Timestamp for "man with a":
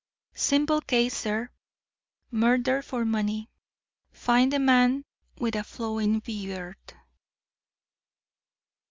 4.57-5.63